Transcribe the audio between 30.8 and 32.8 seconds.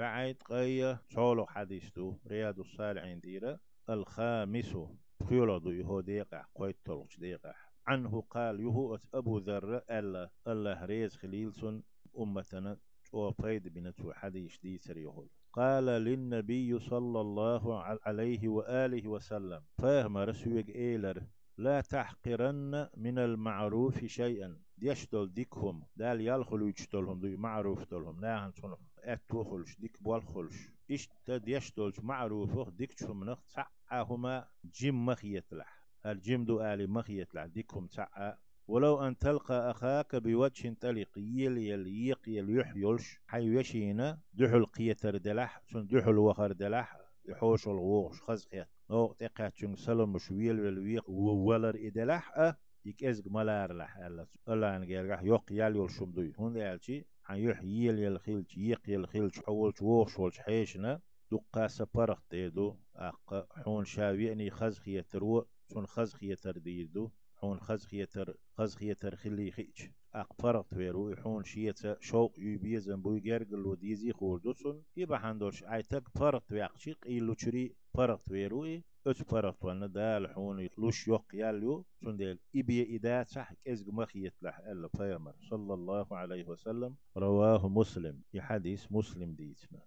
إشت ديشتولش معروفه